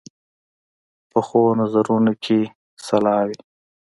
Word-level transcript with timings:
پخو 1.11 1.41
نظرونو 1.59 2.13
کې 2.23 2.39
اصلاح 2.79 3.21
وي 3.27 3.37